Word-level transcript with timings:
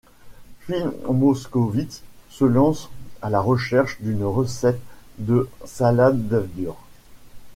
Phil 0.61 0.91
Moskowitz 1.11 2.01
se 2.31 2.43
lance 2.43 2.89
à 3.21 3.29
la 3.29 3.39
recherche 3.39 3.97
d'une 4.01 4.23
recette 4.23 4.81
de 5.19 5.47
salade 5.63 6.27
d'œufs 6.27 6.49
durs. 6.55 6.83